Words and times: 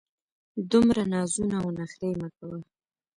دومره 0.71 1.03
نازونه 1.13 1.55
او 1.63 1.67
نخرې 1.79 2.11
مه 2.19 2.29
کوه! 2.37 2.57